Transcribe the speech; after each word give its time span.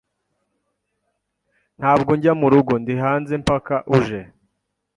Ntabwo 1.79 2.11
njya 2.17 2.33
murugo, 2.39 2.73
Ndi 2.81 2.93
hanze 3.03 3.33
mpaka 3.43 3.75
uje 3.97 4.19